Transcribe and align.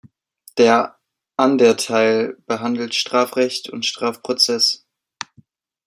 Der 0.57 0.97
„Ander 1.37 1.77
Teil“ 1.77 2.35
behandelt 2.47 2.95
Strafrecht 2.95 3.69
und 3.69 3.85
Strafprozess. 3.85 4.87